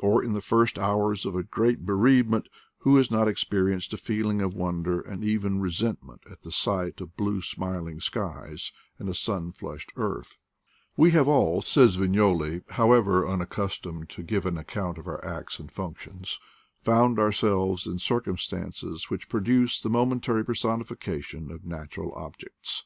[0.00, 2.48] Or, in the first hours of a great bereavement,
[2.82, 7.16] who has not experienced a feeling of wonder and even resentment at the sight of
[7.16, 10.38] blue smiling skies and a sun flushed earth f
[10.96, 15.58] "We have all," says Vignoli, "however unac customed to give an account of our acts
[15.58, 16.38] and func tions,
[16.84, 22.84] found ourselves in circumstances which pro duced the momentary personification of natural objects.